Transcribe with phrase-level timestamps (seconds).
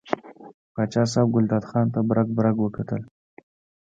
[0.73, 3.01] پاچا صاحب ګلداد خان ته برګ برګ وکتل.